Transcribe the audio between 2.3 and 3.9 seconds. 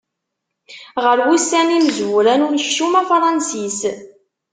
n unekcum afransis.